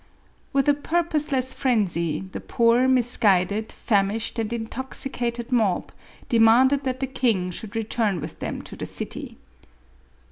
[0.51, 5.91] With a purposeless phrenzy, the poor, misguided, famished, and intoxicated mob,
[6.27, 9.37] demanded that the king should return with them to the city.